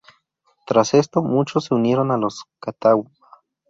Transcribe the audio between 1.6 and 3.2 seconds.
se unieron a los catawba.